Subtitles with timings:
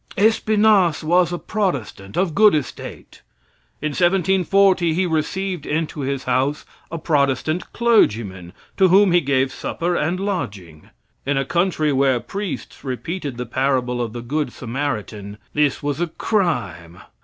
[0.17, 3.21] Espenasse was a Protestant, of good estate.
[3.83, 9.95] In 1740 he received into his house a Protestant clergyman, to whom he gave supper
[9.95, 10.89] and lodging.
[11.23, 16.07] In a country where priests repeated the parable of the "Good Samaritan" this was a
[16.07, 17.01] crime.